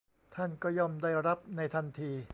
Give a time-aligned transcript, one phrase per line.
[0.35, 2.11] ท่านก็ย่อมได้รับในทันที